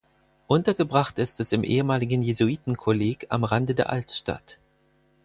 Untergebracht 0.47 1.19
ist 1.19 1.39
es 1.39 1.51
im 1.51 1.63
ehemaligen 1.63 2.23
Jesuitenkolleg 2.23 3.27
am 3.29 3.43
Rande 3.43 3.75
der 3.75 3.91
Altstadt. 3.91 4.57